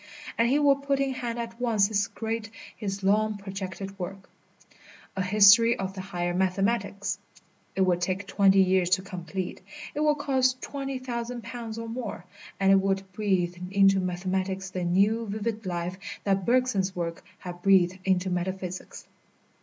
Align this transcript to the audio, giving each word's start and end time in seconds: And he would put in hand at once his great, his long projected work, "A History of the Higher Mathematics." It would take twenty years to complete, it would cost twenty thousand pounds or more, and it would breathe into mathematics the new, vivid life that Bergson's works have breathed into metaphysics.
And 0.35 0.49
he 0.49 0.57
would 0.57 0.81
put 0.81 0.99
in 0.99 1.13
hand 1.13 1.37
at 1.37 1.61
once 1.61 1.87
his 1.89 2.07
great, 2.07 2.49
his 2.75 3.03
long 3.03 3.37
projected 3.37 3.99
work, 3.99 4.31
"A 5.15 5.21
History 5.21 5.77
of 5.77 5.93
the 5.93 6.01
Higher 6.01 6.33
Mathematics." 6.33 7.19
It 7.75 7.81
would 7.81 8.01
take 8.01 8.25
twenty 8.25 8.63
years 8.63 8.89
to 8.97 9.03
complete, 9.03 9.61
it 9.93 9.99
would 9.99 10.17
cost 10.17 10.59
twenty 10.59 10.97
thousand 10.97 11.43
pounds 11.43 11.77
or 11.77 11.87
more, 11.87 12.25
and 12.59 12.71
it 12.71 12.81
would 12.81 13.11
breathe 13.13 13.53
into 13.69 13.99
mathematics 13.99 14.71
the 14.71 14.83
new, 14.83 15.27
vivid 15.27 15.67
life 15.67 15.99
that 16.23 16.47
Bergson's 16.47 16.95
works 16.95 17.21
have 17.37 17.61
breathed 17.61 17.99
into 18.03 18.31
metaphysics. 18.31 19.07